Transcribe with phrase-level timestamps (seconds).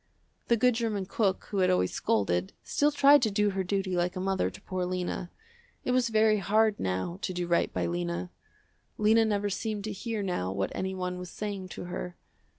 [0.47, 4.15] The good german cook who had always scolded, still tried to do her duty like
[4.15, 5.29] a mother to poor Lena.
[5.85, 8.31] It was very hard now to do right by Lena.
[8.97, 12.17] Lena never seemed to hear now what anyone was saying to her.